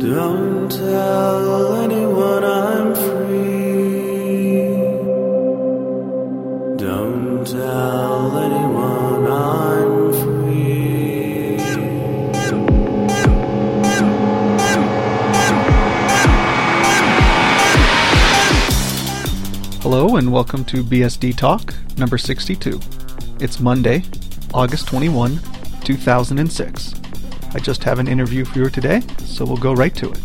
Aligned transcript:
Don't 0.00 0.70
tell 0.70 1.74
anyone 1.82 2.42
I'm 2.42 2.94
free. 2.94 4.62
Don't 6.78 7.46
tell 7.46 8.38
anyone 8.38 9.26
I'm 9.30 10.12
free. 10.22 11.58
Hello 19.82 20.16
and 20.16 20.32
welcome 20.32 20.64
to 20.64 20.82
BSD 20.82 21.36
Talk 21.36 21.74
number 21.98 22.16
62. 22.16 22.80
It's 23.38 23.60
Monday, 23.60 24.02
August 24.54 24.88
21, 24.88 25.38
2006. 25.84 27.01
I 27.54 27.58
just 27.58 27.84
have 27.84 27.98
an 27.98 28.08
interview 28.08 28.46
for 28.46 28.60
you 28.60 28.70
today, 28.70 29.02
so 29.18 29.44
we'll 29.44 29.58
go 29.58 29.74
right 29.74 29.94
to 29.96 30.10
it. 30.10 30.20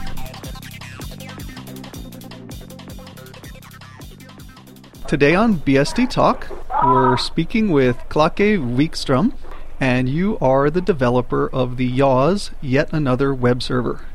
Today 5.09 5.35
on 5.35 5.55
BSD 5.55 6.09
Talk, 6.09 6.47
we're 6.85 7.17
speaking 7.17 7.69
with 7.71 7.97
Klacke 8.07 8.57
Wikström, 8.57 9.33
and 9.79 10.07
you 10.07 10.37
are 10.39 10.69
the 10.69 10.79
developer 10.79 11.49
of 11.49 11.75
the 11.75 11.89
Yaws 11.89 12.51
Yet 12.61 12.93
Another 12.93 13.33
Web 13.33 13.61
Server. 13.61 14.05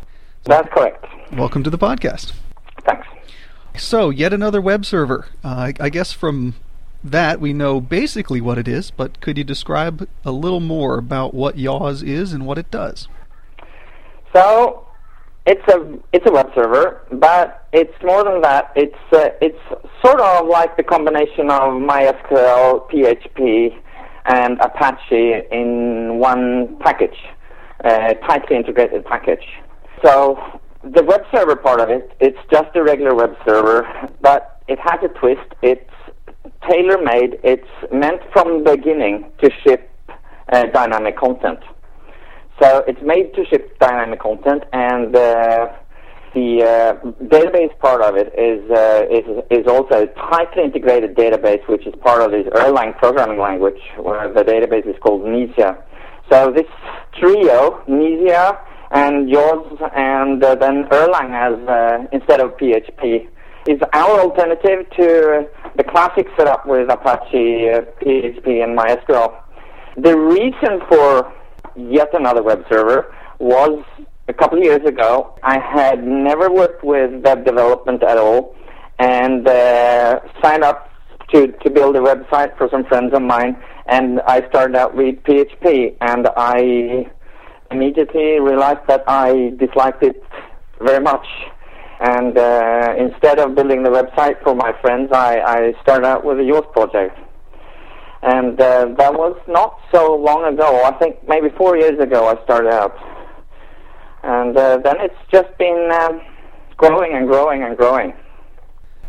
That's 0.44 0.68
correct. 0.72 1.04
Welcome 1.32 1.62
to 1.64 1.70
the 1.70 1.78
podcast. 1.78 2.32
Thanks. 2.86 3.06
So, 3.76 4.08
yet 4.08 4.32
another 4.32 4.60
web 4.60 4.86
server. 4.86 5.26
Uh, 5.44 5.48
I, 5.48 5.74
I 5.78 5.88
guess 5.90 6.12
from 6.12 6.54
that 7.04 7.40
we 7.40 7.52
know 7.52 7.80
basically 7.80 8.40
what 8.40 8.58
it 8.58 8.68
is, 8.68 8.90
but 8.90 9.20
could 9.20 9.36
you 9.38 9.44
describe 9.44 10.08
a 10.24 10.30
little 10.30 10.60
more 10.60 10.98
about 10.98 11.34
what 11.34 11.56
Yaws 11.56 12.02
is 12.02 12.32
and 12.32 12.46
what 12.46 12.58
it 12.58 12.70
does? 12.70 13.08
So 14.34 14.86
it's 15.44 15.66
a 15.68 15.98
it's 16.12 16.24
a 16.26 16.32
web 16.32 16.50
server, 16.54 17.02
but 17.10 17.66
it's 17.72 17.94
more 18.02 18.24
than 18.24 18.40
that. 18.42 18.72
It's 18.76 18.94
uh, 19.12 19.30
it's 19.40 19.58
sort 20.04 20.20
of 20.20 20.46
like 20.46 20.76
the 20.76 20.84
combination 20.84 21.50
of 21.50 21.74
MySQL, 21.74 22.88
PHP, 22.90 23.76
and 24.26 24.60
Apache 24.60 25.42
in 25.50 26.18
one 26.18 26.76
package, 26.80 27.18
uh, 27.84 28.14
tightly 28.28 28.56
integrated 28.56 29.04
package. 29.04 29.44
So 30.04 30.38
the 30.84 31.02
web 31.02 31.22
server 31.34 31.56
part 31.56 31.80
of 31.80 31.90
it, 31.90 32.12
it's 32.20 32.38
just 32.50 32.74
a 32.74 32.82
regular 32.82 33.14
web 33.14 33.36
server, 33.44 33.86
but 34.20 34.62
it 34.68 34.78
has 34.78 35.00
a 35.02 35.08
twist. 35.18 35.54
It's 35.62 35.91
tailor-made. 36.68 37.38
It's 37.42 37.68
meant 37.92 38.20
from 38.32 38.64
the 38.64 38.76
beginning 38.76 39.30
to 39.42 39.50
ship 39.62 39.90
uh, 40.52 40.64
dynamic 40.66 41.16
content. 41.16 41.60
So 42.60 42.84
it's 42.86 43.02
made 43.02 43.34
to 43.34 43.44
ship 43.46 43.78
dynamic 43.78 44.20
content, 44.20 44.64
and 44.72 45.14
uh, 45.16 45.72
the 46.34 46.62
uh, 46.62 47.24
database 47.24 47.76
part 47.78 48.02
of 48.02 48.16
it 48.16 48.32
is, 48.38 48.70
uh, 48.70 49.04
is 49.10 49.24
is 49.50 49.66
also 49.66 50.04
a 50.04 50.06
tightly 50.30 50.64
integrated 50.64 51.16
database, 51.16 51.66
which 51.68 51.86
is 51.86 51.94
part 52.02 52.22
of 52.22 52.30
this 52.30 52.46
Erlang 52.54 52.96
programming 52.98 53.38
language, 53.38 53.80
where 53.98 54.32
the 54.32 54.42
database 54.42 54.86
is 54.88 54.96
called 55.00 55.22
Mnesia. 55.22 55.82
So 56.30 56.52
this 56.52 56.66
trio, 57.18 57.82
Mnesia 57.88 58.58
and 58.92 59.28
Yaws, 59.28 59.90
and 59.94 60.42
uh, 60.44 60.54
then 60.54 60.84
Erlang 60.84 61.32
as 61.32 61.68
uh, 61.68 62.06
instead 62.12 62.40
of 62.40 62.56
PHP, 62.56 63.28
is 63.66 63.80
our 63.92 64.20
alternative 64.20 64.88
to 64.96 65.46
the 65.76 65.84
classic 65.84 66.26
setup 66.36 66.66
with 66.66 66.90
Apache, 66.90 67.70
uh, 67.70 67.80
PHP, 68.00 68.64
and 68.64 68.76
MySQL. 68.76 69.34
The 69.96 70.16
reason 70.16 70.80
for 70.88 71.32
yet 71.76 72.08
another 72.12 72.42
web 72.42 72.64
server 72.70 73.14
was 73.38 73.84
a 74.28 74.32
couple 74.32 74.58
of 74.58 74.64
years 74.64 74.84
ago. 74.86 75.38
I 75.42 75.58
had 75.58 76.04
never 76.04 76.50
worked 76.50 76.84
with 76.84 77.22
web 77.24 77.44
development 77.44 78.02
at 78.02 78.18
all, 78.18 78.54
and 78.98 79.46
uh, 79.46 80.20
signed 80.42 80.64
up 80.64 80.90
to, 81.32 81.48
to 81.48 81.70
build 81.70 81.96
a 81.96 82.00
website 82.00 82.56
for 82.58 82.68
some 82.70 82.84
friends 82.84 83.14
of 83.14 83.22
mine, 83.22 83.56
and 83.86 84.20
I 84.26 84.46
started 84.48 84.76
out 84.76 84.96
with 84.96 85.16
PHP, 85.22 85.96
and 86.00 86.28
I 86.36 87.10
immediately 87.70 88.38
realized 88.38 88.86
that 88.88 89.04
I 89.06 89.52
disliked 89.58 90.02
it 90.02 90.22
very 90.80 91.02
much. 91.02 91.26
And 92.02 92.36
uh, 92.36 92.94
instead 92.98 93.38
of 93.38 93.54
building 93.54 93.84
the 93.84 93.90
website 93.90 94.42
for 94.42 94.56
my 94.56 94.72
friends, 94.80 95.10
I, 95.12 95.38
I 95.38 95.82
started 95.82 96.04
out 96.04 96.24
with 96.24 96.40
a 96.40 96.42
Yaws 96.42 96.64
project. 96.72 97.16
And 98.22 98.60
uh, 98.60 98.86
that 98.98 99.14
was 99.14 99.36
not 99.46 99.78
so 99.94 100.16
long 100.16 100.52
ago. 100.52 100.82
I 100.82 100.90
think 100.98 101.16
maybe 101.28 101.48
four 101.56 101.76
years 101.76 102.00
ago 102.00 102.26
I 102.26 102.42
started 102.42 102.70
out. 102.72 102.96
And 104.24 104.56
uh, 104.56 104.78
then 104.78 104.96
it's 104.98 105.14
just 105.30 105.56
been 105.58 105.90
uh, 105.92 106.18
growing 106.76 107.14
and 107.14 107.28
growing 107.28 107.62
and 107.62 107.76
growing. 107.76 108.14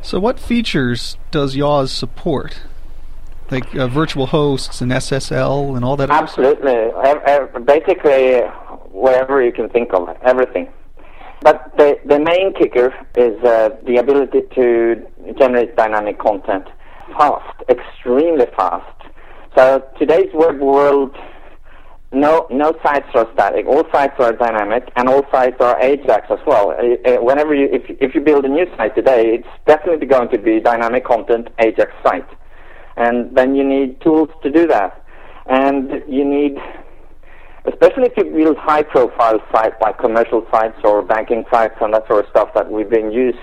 So, 0.04 0.20
what 0.20 0.40
features 0.40 1.18
does 1.32 1.56
Yaws 1.56 1.92
support? 1.92 2.62
Like 3.50 3.74
uh, 3.76 3.88
virtual 3.88 4.28
hosts 4.28 4.82
and 4.82 4.92
SSL 4.92 5.76
and 5.76 5.84
all 5.84 5.98
that? 5.98 6.12
Absolutely. 6.12 6.74
Ev- 6.74 7.24
ev- 7.26 7.66
basically, 7.66 8.42
whatever 8.92 9.44
you 9.44 9.52
can 9.52 9.70
think 9.70 9.94
of, 9.94 10.16
everything. 10.24 10.70
But 11.44 11.74
the, 11.78 12.00
the 12.06 12.20
main 12.20 12.54
kicker 12.54 12.94
is 13.18 13.38
uh, 13.44 13.70
the 13.86 13.98
ability 13.98 14.44
to 14.56 15.06
generate 15.38 15.76
dynamic 15.76 16.18
content 16.18 16.66
fast, 17.18 17.62
extremely 17.68 18.46
fast. 18.56 18.98
So 19.56 19.84
today's 20.00 20.30
web 20.34 20.60
world, 20.60 21.16
no 22.14 22.48
no 22.50 22.74
sites 22.82 23.10
are 23.14 23.28
static. 23.34 23.66
All 23.68 23.84
sites 23.92 24.14
are 24.20 24.32
dynamic, 24.32 24.90
and 24.96 25.10
all 25.10 25.24
sites 25.32 25.58
are 25.60 25.78
AJAX 25.82 26.32
as 26.32 26.40
well. 26.48 26.72
Uh, 26.72 27.10
uh, 27.10 27.22
whenever 27.22 27.54
you 27.54 27.68
if 27.72 27.84
if 28.00 28.16
you 28.16 28.22
build 28.22 28.46
a 28.46 28.50
new 28.50 28.66
site 28.78 28.96
today, 28.96 29.36
it's 29.36 29.48
definitely 29.68 30.08
going 30.08 30.30
to 30.30 30.38
be 30.38 30.62
dynamic 30.62 31.04
content 31.04 31.50
AJAX 31.60 31.92
site, 32.04 32.30
and 32.96 33.36
then 33.36 33.54
you 33.54 33.64
need 33.64 34.00
tools 34.02 34.30
to 34.44 34.50
do 34.50 34.66
that, 34.68 35.04
and 35.48 36.02
you 36.08 36.24
need 36.24 36.58
especially 37.66 38.06
if 38.06 38.18
you 38.18 38.26
build 38.26 38.58
high-profile 38.58 39.40
sites 39.52 39.76
like 39.82 39.98
commercial 39.98 40.46
sites 40.52 40.78
or 40.84 41.02
banking 41.02 41.46
sites 41.52 41.76
and 41.82 41.94
that 41.94 42.06
sort 42.08 42.26
of 42.26 42.30
stuff 42.30 42.50
that 42.54 42.70
we've 42.70 42.90
been 42.90 43.12
use 43.12 43.36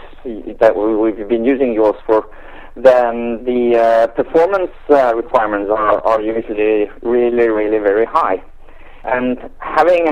that 0.61 0.77
we, 0.77 0.95
we've 0.95 1.29
been 1.29 1.45
using 1.45 1.75
Yaws 1.75 1.97
for, 2.05 2.29
then 2.77 3.43
the 3.45 3.77
uh, 3.77 4.07
performance 4.09 4.71
uh, 4.91 5.15
requirements 5.15 5.71
are, 5.71 6.01
are 6.07 6.21
usually 6.21 6.91
really, 7.03 7.49
really 7.49 7.79
very 7.79 8.05
high. 8.05 8.43
And 9.05 9.39
having 9.59 10.07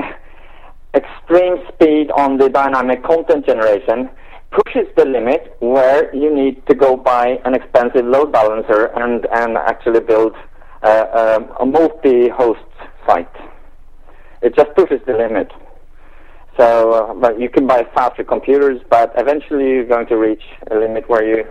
extreme 0.94 1.56
speed 1.74 2.10
on 2.12 2.38
the 2.38 2.48
dynamic 2.48 3.04
content 3.04 3.44
generation 3.44 4.08
pushes 4.50 4.88
the 4.96 5.04
limit 5.04 5.54
where 5.60 6.14
you 6.16 6.34
need 6.34 6.66
to 6.66 6.74
go 6.74 6.96
buy 6.96 7.38
an 7.44 7.54
expensive 7.54 8.06
load 8.06 8.32
balancer 8.32 8.86
and, 8.96 9.26
and 9.34 9.58
actually 9.58 10.00
build 10.00 10.34
uh, 10.82 11.36
um, 11.36 11.52
a 11.60 11.66
multi-host 11.66 12.64
site 13.06 13.28
it 14.42 14.54
just 14.54 14.74
pushes 14.74 15.00
the 15.06 15.12
limit. 15.12 15.50
So, 16.58 16.92
uh, 16.92 17.14
but 17.14 17.40
you 17.40 17.48
can 17.48 17.66
buy 17.66 17.84
faster 17.94 18.24
computers, 18.24 18.80
but 18.90 19.12
eventually 19.16 19.70
you're 19.70 19.86
going 19.86 20.08
to 20.08 20.16
reach 20.16 20.42
a 20.70 20.74
limit 20.76 21.08
where 21.08 21.24
you 21.24 21.44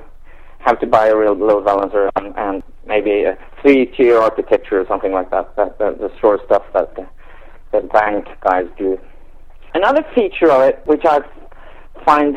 have 0.59 0.79
to 0.81 0.87
buy 0.87 1.07
a 1.07 1.15
real 1.15 1.33
load 1.33 1.65
balancer 1.65 2.09
and, 2.17 2.33
and 2.35 2.63
maybe 2.85 3.23
a 3.23 3.37
three-tier 3.61 4.17
architecture 4.17 4.81
or 4.81 4.85
something 4.87 5.13
like 5.13 5.31
that. 5.31 5.55
That, 5.55 5.79
that 5.79 5.99
the 5.99 6.11
sort 6.19 6.41
of 6.41 6.45
stuff 6.45 6.63
that 6.73 6.95
the, 6.95 7.07
that 7.71 7.91
bank 7.91 8.27
guys 8.41 8.65
do. 8.77 8.99
Another 9.73 10.03
feature 10.13 10.51
of 10.51 10.61
it, 10.63 10.81
which 10.85 11.05
I 11.05 11.19
find 12.03 12.35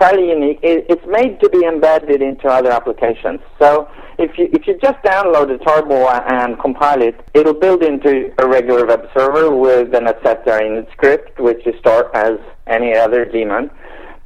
fairly 0.00 0.30
unique, 0.30 0.58
is 0.62 0.82
it's 0.88 1.06
made 1.06 1.38
to 1.40 1.48
be 1.50 1.64
embedded 1.64 2.22
into 2.22 2.48
other 2.48 2.70
applications. 2.70 3.40
So 3.58 3.88
if 4.18 4.36
you 4.38 4.48
if 4.52 4.66
you 4.66 4.78
just 4.80 4.98
download 5.04 5.48
the 5.48 5.62
tarball 5.64 6.08
and 6.32 6.58
compile 6.58 7.02
it, 7.02 7.14
it'll 7.34 7.60
build 7.66 7.82
into 7.82 8.32
a 8.38 8.48
regular 8.48 8.86
web 8.86 9.06
server 9.16 9.54
with 9.54 9.94
an 9.94 10.08
etc 10.08 10.60
init 10.62 10.90
script, 10.92 11.38
which 11.38 11.60
you 11.66 11.72
start 11.78 12.10
as 12.14 12.38
any 12.66 12.96
other 12.96 13.24
daemon. 13.24 13.70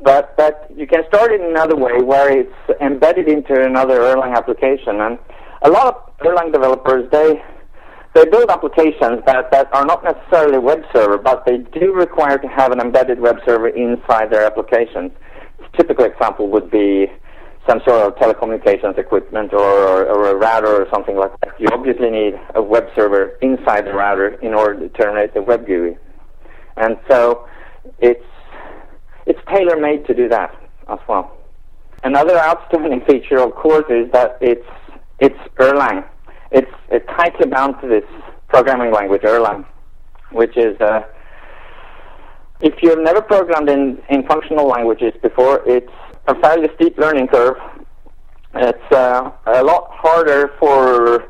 But 0.00 0.36
but 0.36 0.70
you 0.74 0.86
can 0.86 1.02
start 1.08 1.32
it 1.32 1.40
another 1.40 1.76
way 1.76 2.00
where 2.00 2.30
it's 2.30 2.80
embedded 2.80 3.28
into 3.28 3.54
another 3.60 4.00
Erlang 4.00 4.36
application. 4.36 5.00
And 5.00 5.18
a 5.62 5.70
lot 5.70 5.86
of 5.86 6.26
Erlang 6.26 6.52
developers 6.52 7.10
they 7.10 7.42
they 8.14 8.24
build 8.26 8.48
applications 8.48 9.24
that, 9.26 9.50
that 9.50 9.74
are 9.74 9.84
not 9.84 10.04
necessarily 10.04 10.58
web 10.58 10.82
server, 10.94 11.18
but 11.18 11.44
they 11.46 11.58
do 11.58 11.92
require 11.92 12.38
to 12.38 12.46
have 12.46 12.70
an 12.70 12.78
embedded 12.80 13.18
web 13.18 13.38
server 13.44 13.68
inside 13.68 14.30
their 14.30 14.46
applications. 14.46 15.10
Typical 15.94 16.12
example 16.12 16.50
would 16.50 16.70
be 16.70 17.06
some 17.68 17.80
sort 17.86 18.02
of 18.02 18.14
telecommunications 18.16 18.98
equipment 18.98 19.52
or, 19.54 19.60
or, 19.60 20.06
or, 20.06 20.28
a 20.30 20.34
router 20.34 20.82
or 20.82 20.86
something 20.92 21.16
like 21.16 21.32
that. 21.40 21.58
You 21.58 21.68
obviously 21.72 22.10
need 22.10 22.34
a 22.54 22.62
web 22.62 22.84
server 22.94 23.38
inside 23.40 23.86
the 23.86 23.94
router 23.94 24.34
in 24.42 24.52
order 24.52 24.86
to 24.86 24.88
terminate 24.90 25.32
the 25.32 25.40
web 25.40 25.66
GUI. 25.66 25.96
And 26.76 26.98
so 27.08 27.48
it's, 28.00 28.24
it's 29.24 29.40
tailor-made 29.48 30.06
to 30.06 30.14
do 30.14 30.28
that 30.28 30.54
as 30.88 30.98
well. 31.08 31.38
Another 32.02 32.38
outstanding 32.38 33.00
feature, 33.08 33.38
of 33.38 33.54
course, 33.54 33.86
is 33.88 34.12
that 34.12 34.36
it's, 34.42 34.66
it's 35.20 35.38
Erlang. 35.56 36.04
It's, 36.50 36.70
it's 36.90 37.06
tightly 37.16 37.48
bound 37.48 37.76
to 37.80 37.88
this 37.88 38.04
programming 38.48 38.92
language, 38.92 39.22
Erlang, 39.22 39.64
which 40.32 40.54
is 40.58 40.78
uh, 40.82 41.00
If 42.60 42.74
you've 42.82 43.00
never 43.02 43.20
programmed 43.20 43.68
in, 43.68 44.00
in 44.08 44.26
functional 44.26 44.68
languages 44.68 45.12
before, 45.22 45.62
it's 45.66 45.90
a 46.28 46.34
fairly 46.40 46.68
steep 46.76 46.96
learning 46.98 47.28
curve. 47.28 47.56
It's 48.54 48.92
uh, 48.92 49.32
a 49.46 49.64
lot 49.64 49.88
harder 49.90 50.52
for 50.60 51.24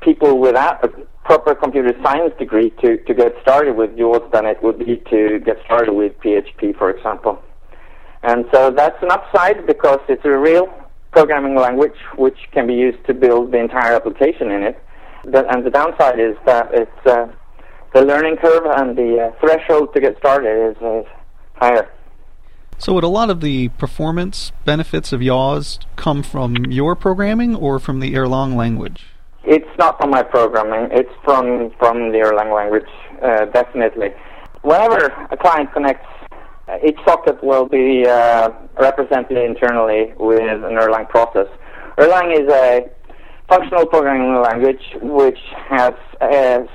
people 0.00 0.38
without 0.38 0.82
a 0.84 0.88
proper 1.24 1.54
computer 1.54 1.92
science 2.02 2.32
degree 2.38 2.70
to, 2.82 2.96
to 3.04 3.14
get 3.14 3.34
started 3.42 3.76
with 3.76 3.90
Yaws 3.96 4.22
than 4.32 4.46
it 4.46 4.62
would 4.62 4.78
be 4.78 4.96
to 5.10 5.40
get 5.44 5.58
started 5.66 5.92
with 5.92 6.18
PHP, 6.20 6.76
for 6.78 6.88
example. 6.88 7.42
And 8.22 8.46
so 8.52 8.70
that's 8.70 9.00
an 9.02 9.10
upside 9.10 9.66
because 9.66 10.00
it's 10.08 10.24
a 10.24 10.36
real 10.36 10.72
programming 11.12 11.56
language 11.56 11.98
which 12.16 12.38
can 12.52 12.66
be 12.66 12.74
used 12.74 13.04
to 13.06 13.14
build 13.14 13.52
the 13.52 13.58
entire 13.58 13.94
application 13.94 14.50
in 14.50 14.62
it. 14.62 14.82
The, 15.24 15.46
and 15.50 15.64
the 15.64 15.70
downside 15.70 16.18
is 16.18 16.36
that 16.46 16.70
it's 16.72 17.06
uh, 17.06 17.26
the 17.94 18.02
learning 18.02 18.36
curve 18.36 18.64
and 18.76 18.96
the 18.96 19.20
uh, 19.20 19.40
threshold 19.40 19.94
to 19.94 20.00
get 20.00 20.16
started 20.18 20.70
is, 20.70 20.76
is 20.76 21.06
higher. 21.54 21.88
So, 22.80 22.92
would 22.92 23.04
a 23.04 23.08
lot 23.08 23.28
of 23.28 23.40
the 23.40 23.68
performance 23.70 24.52
benefits 24.64 25.12
of 25.12 25.20
YAWS 25.20 25.80
come 25.96 26.22
from 26.22 26.54
your 26.66 26.94
programming 26.94 27.56
or 27.56 27.80
from 27.80 27.98
the 27.98 28.14
Erlang 28.14 28.54
language? 28.54 29.06
It's 29.44 29.68
not 29.78 30.00
from 30.00 30.10
my 30.10 30.22
programming. 30.22 30.88
It's 30.92 31.12
from 31.24 31.70
from 31.78 32.12
the 32.12 32.18
Erlang 32.18 32.54
language, 32.54 32.88
uh, 33.20 33.46
definitely. 33.46 34.10
Whenever 34.62 35.06
a 35.30 35.36
client 35.36 35.72
connects, 35.72 36.06
uh, 36.68 36.76
each 36.86 36.98
socket 37.04 37.42
will 37.42 37.66
be 37.66 38.06
uh, 38.06 38.50
represented 38.78 39.38
internally 39.38 40.12
with 40.18 40.38
an 40.38 40.62
Erlang 40.62 41.08
process. 41.08 41.48
Erlang 41.96 42.32
is 42.32 42.48
a 42.48 42.88
functional 43.48 43.86
programming 43.86 44.40
language 44.42 44.82
which 45.02 45.38
has 45.68 45.94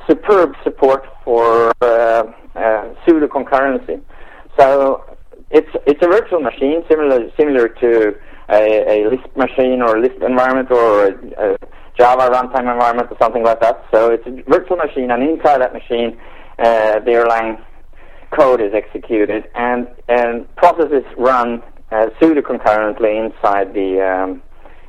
superb 0.08 0.54
support 0.64 1.06
for 1.24 1.72
uh, 1.82 2.24
uh, 2.56 2.94
pseudo 3.06 3.28
concurrency. 3.28 4.02
So 4.58 5.04
it's 5.50 5.70
it's 5.86 6.04
a 6.04 6.08
virtual 6.08 6.40
machine 6.40 6.84
similar 6.90 7.30
similar 7.40 7.68
to 7.70 8.16
a, 8.50 9.06
a 9.06 9.10
Lisp 9.10 9.36
machine 9.36 9.82
or 9.82 10.00
Lisp 10.00 10.22
environment 10.22 10.72
or 10.72 11.08
a, 11.08 11.54
a 11.54 11.58
Java 11.98 12.30
runtime 12.30 12.72
environment 12.72 13.08
or 13.12 13.18
something 13.22 13.44
like 13.44 13.62
that. 13.62 13.86
So 13.94 14.12
it's 14.12 14.26
a 14.26 14.32
virtual 14.50 14.78
machine, 14.78 15.12
and 15.12 15.22
inside 15.22 15.62
that 15.62 15.74
machine, 15.74 16.18
uh, 16.60 17.00
the 17.00 17.12
Erlang 17.12 17.62
code 18.32 18.62
is 18.62 18.74
executed, 18.74 19.46
and 19.56 19.88
and 20.10 20.54
processes 20.56 21.04
run 21.18 21.62
uh, 21.92 22.08
pseudo 22.20 22.42
concurrently 22.42 23.18
inside 23.18 23.74
the 23.74 24.02
um, 24.02 24.42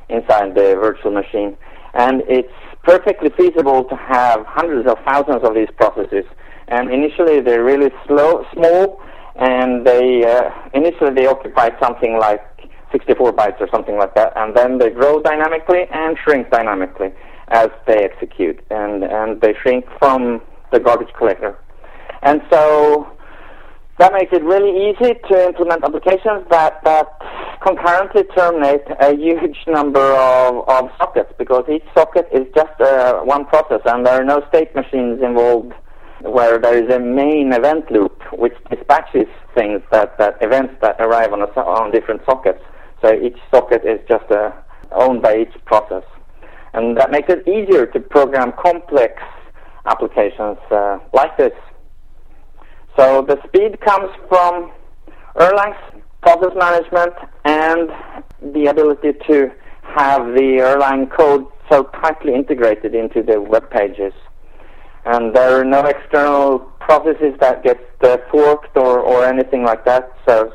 inside 0.09 0.55
the 0.55 0.75
virtual 0.75 1.11
machine 1.11 1.55
and 1.95 2.21
it's 2.27 2.51
perfectly 2.83 3.29
feasible 3.37 3.83
to 3.85 3.95
have 3.95 4.45
hundreds 4.45 4.87
of 4.87 4.97
thousands 5.05 5.43
of 5.43 5.55
these 5.55 5.69
processes. 5.75 6.25
And 6.67 6.91
initially 6.91 7.41
they're 7.41 7.63
really 7.63 7.91
slow, 8.07 8.45
small, 8.53 9.01
and 9.35 9.85
they 9.85 10.23
uh, 10.23 10.49
initially 10.73 11.13
they 11.13 11.25
occupy 11.25 11.69
something 11.81 12.17
like 12.17 12.41
64 12.91 13.33
bytes 13.33 13.59
or 13.59 13.67
something 13.71 13.97
like 13.97 14.15
that, 14.15 14.33
and 14.35 14.55
then 14.55 14.77
they 14.77 14.89
grow 14.89 15.21
dynamically 15.21 15.85
and 15.91 16.17
shrink 16.23 16.49
dynamically 16.49 17.11
as 17.49 17.69
they 17.87 18.03
execute, 18.03 18.59
and 18.69 19.03
and 19.03 19.41
they 19.41 19.53
shrink 19.61 19.85
from 19.99 20.41
the 20.71 20.79
garbage 20.79 21.13
collector. 21.17 21.57
And 22.23 22.41
so 22.51 23.14
that 23.97 24.11
makes 24.13 24.33
it 24.33 24.43
really 24.43 24.89
easy 24.89 25.13
to 25.29 25.47
implement 25.47 25.83
applications 25.83 26.43
that, 26.49 26.83
that 26.83 27.07
concurrently 27.65 28.23
terminate 28.35 28.83
a 28.99 29.15
huge 29.15 29.57
number 29.67 30.13
of, 30.15 30.67
of 30.67 30.89
sockets 30.97 31.31
because 31.37 31.63
each 31.71 31.85
socket 31.97 32.27
is 32.33 32.45
just 32.55 32.79
uh, 32.81 33.19
one 33.21 33.45
process 33.45 33.81
and 33.85 34.05
there 34.05 34.21
are 34.21 34.25
no 34.25 34.43
state 34.49 34.75
machines 34.75 35.21
involved 35.23 35.73
where 36.21 36.57
there 36.57 36.75
is 36.75 36.93
a 36.93 36.99
main 36.99 37.53
event 37.53 37.89
loop 37.91 38.21
which 38.33 38.55
dispatches 38.69 39.27
things 39.53 39.81
that, 39.91 40.17
that 40.17 40.37
events 40.41 40.73
that 40.81 40.99
arrive 40.99 41.31
on, 41.31 41.41
a, 41.41 41.45
on 41.59 41.91
different 41.91 42.21
sockets. 42.25 42.61
So 43.01 43.13
each 43.13 43.37
socket 43.51 43.83
is 43.85 43.99
just 44.09 44.29
uh, 44.31 44.51
owned 44.91 45.21
by 45.21 45.37
each 45.37 45.65
process. 45.65 46.03
And 46.73 46.97
that 46.97 47.11
makes 47.11 47.31
it 47.31 47.47
easier 47.47 47.85
to 47.85 47.99
program 47.99 48.51
complex 48.61 49.21
applications 49.85 50.57
uh, 50.71 50.99
like 51.13 51.37
this. 51.37 51.53
So 52.97 53.21
the 53.21 53.37
speed 53.47 53.79
comes 53.81 54.09
from 54.29 54.71
Erlang's 55.35 56.01
process 56.21 56.53
management 56.55 57.13
and 57.43 57.89
the 58.53 58.67
ability 58.67 59.13
to 59.27 59.51
have 59.81 60.25
the 60.27 60.59
Erlang 60.61 61.09
code 61.15 61.45
so 61.69 61.83
tightly 62.01 62.33
integrated 62.33 62.95
into 62.95 63.21
the 63.21 63.41
web 63.41 63.69
pages. 63.69 64.13
And 65.05 65.35
there 65.35 65.59
are 65.59 65.65
no 65.65 65.81
external 65.81 66.59
processes 66.79 67.35
that 67.39 67.63
get 67.63 67.79
uh, 68.01 68.17
forked 68.31 68.75
or, 68.75 68.99
or 68.99 69.25
anything 69.25 69.63
like 69.63 69.85
that. 69.85 70.11
So 70.27 70.51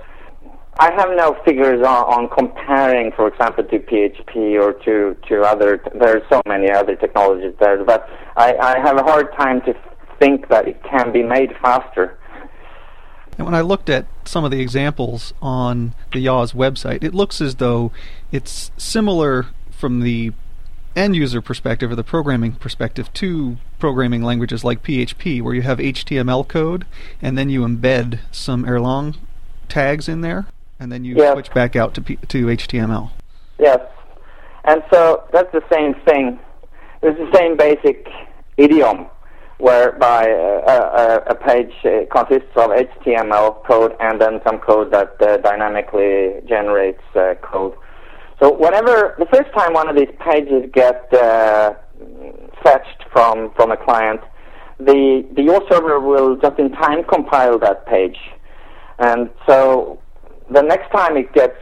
I 0.79 0.93
have 0.93 1.11
no 1.11 1.37
figures 1.45 1.87
on, 1.87 2.05
on 2.05 2.29
comparing, 2.37 3.13
for 3.13 3.29
example, 3.29 3.65
to 3.65 3.79
PHP 3.79 4.61
or 4.61 4.73
to, 4.85 5.17
to 5.29 5.43
other, 5.43 5.83
there 5.99 6.17
are 6.17 6.23
so 6.31 6.41
many 6.47 6.71
other 6.71 6.97
technologies 6.97 7.55
there, 7.61 7.85
but 7.85 8.09
I, 8.37 8.55
I 8.57 8.79
have 8.81 8.97
a 8.97 9.03
hard 9.03 9.33
time 9.37 9.61
to 9.63 9.75
think 10.19 10.49
that 10.49 10.67
it 10.67 10.83
can 10.83 11.13
be 11.13 11.23
made 11.23 11.51
faster. 11.63 12.19
And 13.41 13.47
when 13.47 13.55
I 13.55 13.63
looked 13.63 13.89
at 13.89 14.05
some 14.27 14.45
of 14.45 14.51
the 14.51 14.61
examples 14.61 15.33
on 15.41 15.95
the 16.13 16.19
Yaws 16.19 16.53
website, 16.53 17.03
it 17.03 17.15
looks 17.15 17.41
as 17.41 17.55
though 17.55 17.91
it's 18.31 18.71
similar 18.77 19.47
from 19.71 20.01
the 20.01 20.35
end 20.95 21.17
user 21.17 21.41
perspective 21.41 21.91
or 21.91 21.95
the 21.97 22.05
programming 22.05 22.53
perspective 22.53 23.11
to 23.15 23.57
programming 23.79 24.23
languages 24.23 24.63
like 24.63 24.83
PHP, 24.83 25.41
where 25.41 25.55
you 25.55 25.63
have 25.63 25.79
HTML 25.79 26.47
code 26.47 26.85
and 27.23 27.39
then 27.39 27.49
you 27.49 27.63
embed 27.63 28.19
some 28.31 28.67
Erlang 28.67 29.17
tags 29.71 30.07
in 30.07 30.21
there, 30.21 30.47
and 30.79 30.93
then 30.93 31.07
you 31.07 31.17
yes. 31.17 31.33
switch 31.33 31.51
back 31.55 31.75
out 31.75 31.95
to 31.95 32.03
P- 32.03 32.17
to 32.17 32.45
HTML. 32.45 33.11
Yes, 33.59 33.81
and 34.65 34.83
so 34.93 35.25
that's 35.33 35.51
the 35.53 35.65
same 35.73 35.95
thing. 36.05 36.39
It's 37.01 37.19
the 37.19 37.39
same 37.39 37.57
basic 37.57 38.07
idiom 38.59 39.07
whereby 39.61 40.25
uh, 40.31 41.21
a, 41.27 41.33
a, 41.33 41.35
page 41.35 41.73
uh, 41.85 42.07
consists 42.11 42.51
of 42.57 42.71
HTML 42.71 43.65
code 43.67 43.95
and 44.01 44.21
then 44.21 44.41
some 44.47 44.59
code 44.59 44.91
that 44.93 45.21
uh, 45.21 45.37
dynamically 45.39 46.41
generates 46.49 47.03
uh, 47.15 47.35
code. 47.43 47.75
So 48.43 48.57
whenever 48.57 49.15
the 49.19 49.27
first 49.27 49.53
time 49.53 49.75
one 49.75 49.89
of 49.89 49.97
these 49.97 50.09
pages 50.19 50.71
get 50.73 51.11
fetched 52.63 53.05
from 53.13 53.53
from 53.55 53.71
a 53.71 53.77
client, 53.77 54.21
the 54.79 55.27
the 55.37 55.43
Yaws 55.43 55.69
server 55.71 56.01
will 56.01 56.37
just 56.37 56.59
in 56.59 56.73
time 56.73 57.05
compile 57.05 57.59
that 57.59 57.87
page, 57.87 58.17
and 58.99 59.29
so 59.47 60.01
the 60.51 60.63
next 60.63 60.91
time 60.91 61.19
it 61.19 61.33
gets 61.35 61.59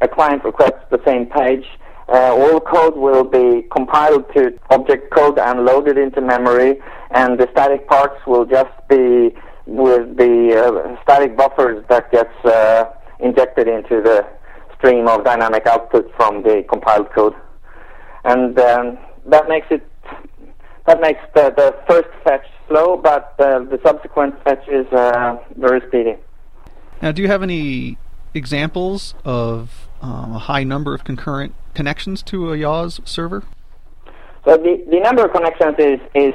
a 0.00 0.08
client 0.08 0.42
requests 0.44 0.84
the 0.90 1.00
same 1.06 1.26
page, 1.26 1.64
uh, 2.12 2.34
all 2.34 2.60
code 2.60 2.96
will 2.96 3.24
be 3.24 3.66
compiled 3.72 4.24
to 4.34 4.52
object 4.70 5.10
code 5.10 5.38
and 5.38 5.64
loaded 5.64 5.96
into 5.96 6.20
memory, 6.20 6.78
and 7.10 7.38
the 7.38 7.48
static 7.52 7.88
parts 7.88 8.26
will 8.26 8.44
just 8.44 8.70
be 8.88 9.34
with 9.66 10.16
the 10.16 10.34
uh, 10.62 11.02
static 11.02 11.36
buffers 11.36 11.84
that 11.88 12.10
gets 12.12 12.34
uh, 12.44 12.84
injected 13.20 13.66
into 13.66 14.02
the 14.02 14.26
stream 14.76 15.08
of 15.08 15.24
dynamic 15.24 15.66
output 15.66 16.12
from 16.16 16.42
the 16.42 16.64
compiled 16.68 17.10
code, 17.12 17.34
and 18.24 18.58
um, 18.58 18.98
that 19.26 19.48
makes 19.48 19.66
it 19.70 19.82
that 20.86 21.00
makes 21.00 21.20
the, 21.34 21.52
the 21.56 21.74
first 21.88 22.08
fetch 22.24 22.44
slow, 22.68 22.96
but 22.96 23.34
uh, 23.38 23.60
the 23.60 23.80
subsequent 23.86 24.34
fetch 24.42 24.66
is 24.68 24.86
uh, 24.92 25.36
very 25.56 25.80
speedy. 25.86 26.16
Now, 27.00 27.12
do 27.12 27.22
you 27.22 27.28
have 27.28 27.42
any 27.42 27.98
examples 28.34 29.14
of 29.24 29.81
um, 30.02 30.34
a 30.34 30.38
high 30.38 30.64
number 30.64 30.94
of 30.94 31.04
concurrent 31.04 31.54
connections 31.74 32.22
to 32.24 32.52
a 32.52 32.56
YAWS 32.56 33.00
server? 33.08 33.44
So 34.44 34.56
the, 34.56 34.84
the 34.90 35.00
number 35.00 35.24
of 35.24 35.32
connections 35.32 35.76
is, 35.78 36.00
is 36.14 36.34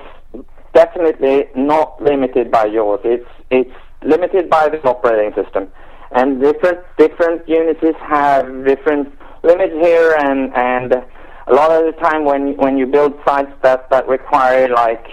definitely 0.74 1.46
not 1.56 2.02
limited 2.02 2.50
by 2.50 2.66
Yaws. 2.66 3.02
It's, 3.04 3.30
it's 3.52 3.76
limited 4.04 4.50
by 4.50 4.70
the 4.70 4.82
operating 4.84 5.34
system. 5.42 5.68
And 6.12 6.42
different, 6.42 6.80
different 6.98 7.46
Unixes 7.48 7.96
have 8.00 8.66
different 8.66 9.14
limits 9.44 9.74
here 9.74 10.16
and, 10.20 10.54
and 10.56 10.94
a 11.48 11.54
lot 11.54 11.72
of 11.72 11.94
the 11.94 12.00
time 12.02 12.24
when, 12.24 12.56
when 12.58 12.78
you 12.78 12.86
build 12.86 13.14
sites 13.26 13.52
that, 13.64 13.90
that 13.90 14.08
require 14.08 14.70
like 14.70 15.06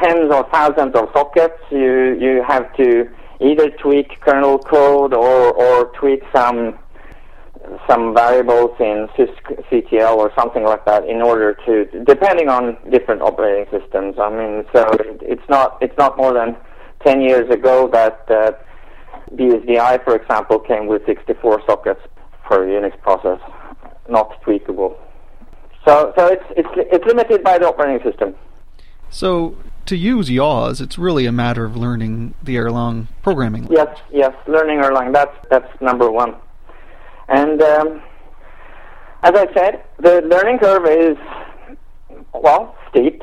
tens 0.00 0.32
or 0.32 0.48
thousands 0.50 0.94
of 0.94 1.08
sockets, 1.12 1.58
you, 1.70 2.16
you 2.20 2.42
have 2.46 2.74
to 2.76 3.08
either 3.40 3.70
tweak 3.70 4.20
kernel 4.20 4.58
code 4.58 5.14
or, 5.14 5.52
or 5.52 5.86
tweak 5.98 6.22
some 6.34 6.78
some 7.88 8.14
variables 8.14 8.72
in 8.80 9.08
sysctl 9.16 10.16
or 10.16 10.32
something 10.38 10.64
like 10.64 10.84
that 10.84 11.04
in 11.08 11.22
order 11.22 11.54
to, 11.66 11.84
depending 12.04 12.48
on 12.48 12.76
different 12.90 13.22
operating 13.22 13.66
systems. 13.70 14.16
I 14.18 14.30
mean, 14.30 14.64
so 14.74 14.86
it's 15.22 15.48
not 15.48 15.78
it's 15.80 15.96
not 15.98 16.16
more 16.16 16.32
than 16.32 16.56
10 17.04 17.20
years 17.20 17.48
ago 17.50 17.88
that 17.92 18.24
uh, 18.28 18.52
BSDI, 19.34 20.04
for 20.04 20.16
example, 20.16 20.58
came 20.58 20.86
with 20.86 21.04
64 21.06 21.62
sockets 21.66 22.00
per 22.44 22.66
Unix 22.66 22.98
process, 23.00 23.40
not 24.08 24.40
tweakable. 24.42 24.96
So 25.86 26.12
so 26.16 26.26
it's 26.26 26.44
it's 26.56 26.68
it's 26.74 27.04
limited 27.04 27.42
by 27.42 27.58
the 27.58 27.68
operating 27.68 28.02
system. 28.08 28.34
So 29.10 29.56
to 29.86 29.96
use 29.96 30.28
Yaws, 30.28 30.80
it's 30.80 30.98
really 30.98 31.26
a 31.26 31.32
matter 31.32 31.64
of 31.64 31.76
learning 31.76 32.34
the 32.42 32.56
Erlang 32.56 33.06
programming. 33.22 33.68
Yes, 33.70 33.96
yes, 34.12 34.32
learning 34.48 34.80
Erlang. 34.80 35.12
That's 35.12 35.36
that's 35.48 35.80
number 35.80 36.10
one. 36.10 36.34
And 37.28 37.60
um, 37.62 38.02
as 39.22 39.32
I 39.34 39.46
said, 39.54 39.84
the 39.98 40.22
learning 40.22 40.58
curve 40.58 40.86
is 40.86 41.16
well 42.32 42.76
steep. 42.90 43.22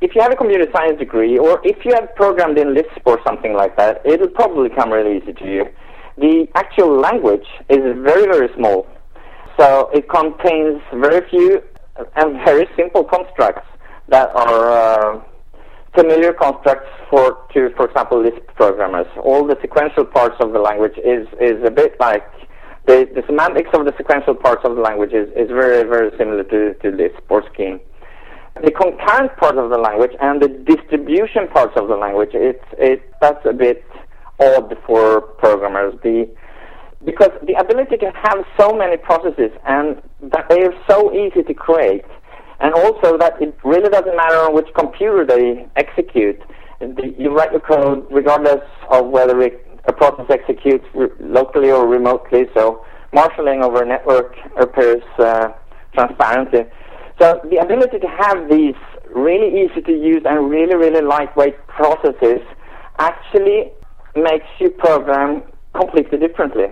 If 0.00 0.14
you 0.14 0.20
have 0.20 0.32
a 0.32 0.36
computer 0.36 0.66
science 0.72 0.98
degree, 0.98 1.38
or 1.38 1.60
if 1.64 1.84
you 1.84 1.94
have 1.94 2.14
programmed 2.16 2.58
in 2.58 2.74
Lisp 2.74 3.00
or 3.06 3.20
something 3.24 3.54
like 3.54 3.76
that, 3.76 4.04
it'll 4.04 4.28
probably 4.28 4.68
come 4.68 4.90
really 4.90 5.18
easy 5.18 5.32
to 5.32 5.46
you. 5.46 5.64
The 6.18 6.46
actual 6.54 6.98
language 6.98 7.46
is 7.70 7.78
very 7.78 8.26
very 8.26 8.48
small, 8.56 8.86
so 9.58 9.90
it 9.94 10.08
contains 10.08 10.82
very 10.92 11.28
few 11.30 11.62
and 12.16 12.34
very 12.44 12.68
simple 12.76 13.04
constructs 13.04 13.66
that 14.08 14.28
are 14.34 14.70
uh, 14.70 15.22
familiar 15.94 16.32
constructs 16.32 16.88
for, 17.08 17.38
to, 17.52 17.70
for 17.76 17.86
example, 17.86 18.22
Lisp 18.22 18.42
programmers. 18.56 19.06
All 19.22 19.46
the 19.46 19.56
sequential 19.60 20.04
parts 20.04 20.36
of 20.40 20.52
the 20.52 20.58
language 20.58 20.96
is, 20.98 21.26
is 21.40 21.62
a 21.64 21.70
bit 21.70 21.96
like 22.00 22.24
the, 22.86 23.08
the 23.14 23.22
semantics 23.26 23.70
of 23.74 23.84
the 23.84 23.94
sequential 23.96 24.34
parts 24.34 24.62
of 24.64 24.76
the 24.76 24.82
language 24.82 25.12
is, 25.12 25.28
is 25.36 25.48
very, 25.48 25.82
very 25.88 26.10
similar 26.18 26.42
to, 26.44 26.74
to 26.74 26.90
Lisp 26.90 27.22
or 27.28 27.42
Scheme. 27.52 27.80
The 28.62 28.70
concurrent 28.70 29.36
part 29.38 29.56
of 29.56 29.70
the 29.70 29.78
language 29.78 30.12
and 30.20 30.42
the 30.42 30.48
distribution 30.48 31.48
parts 31.48 31.72
of 31.76 31.88
the 31.88 31.96
language, 31.96 32.30
it's, 32.34 32.64
it, 32.76 33.02
that's 33.20 33.44
a 33.46 33.52
bit 33.52 33.84
odd 34.40 34.76
for 34.86 35.20
programmers. 35.20 35.94
The, 36.02 36.28
because 37.04 37.30
the 37.46 37.54
ability 37.54 37.96
to 37.98 38.12
have 38.14 38.44
so 38.58 38.72
many 38.72 38.96
processes 38.96 39.50
and 39.66 40.02
that 40.30 40.48
they 40.48 40.62
are 40.62 40.74
so 40.88 41.12
easy 41.14 41.42
to 41.42 41.54
create 41.54 42.04
and 42.60 42.74
also 42.74 43.18
that 43.18 43.40
it 43.40 43.56
really 43.64 43.88
doesn't 43.88 44.16
matter 44.16 44.36
on 44.36 44.54
which 44.54 44.68
computer 44.78 45.26
they 45.26 45.66
execute. 45.76 46.40
You 46.80 47.34
write 47.34 47.52
your 47.52 47.60
code 47.60 48.06
regardless 48.10 48.62
of 48.90 49.08
whether 49.08 49.40
it, 49.42 49.66
a 49.86 49.92
process 49.92 50.26
executes 50.30 50.84
re- 50.94 51.08
locally 51.20 51.70
or 51.70 51.86
remotely. 51.86 52.44
So 52.54 52.84
marshalling 53.12 53.62
over 53.62 53.82
a 53.82 53.86
network 53.86 54.34
appears 54.58 55.02
uh, 55.18 55.48
transparently. 55.94 56.64
So 57.20 57.40
the 57.50 57.58
ability 57.58 57.98
to 57.98 58.08
have 58.08 58.48
these 58.48 58.74
really 59.14 59.62
easy 59.62 59.82
to 59.82 59.92
use 59.92 60.22
and 60.24 60.50
really, 60.50 60.74
really 60.74 61.02
lightweight 61.02 61.66
processes 61.66 62.40
actually 62.98 63.72
makes 64.16 64.46
you 64.58 64.70
program 64.70 65.42
completely 65.74 66.18
differently. 66.18 66.66